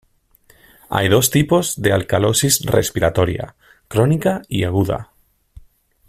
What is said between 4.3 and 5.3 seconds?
y aguda.